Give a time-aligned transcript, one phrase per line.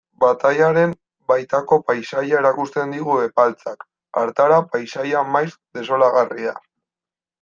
[0.21, 0.93] Batailaren
[1.31, 3.85] baitako paisaia erakusten digu Epaltzak,
[4.23, 5.49] hartara, paisaia maiz
[5.81, 6.57] desolagarria.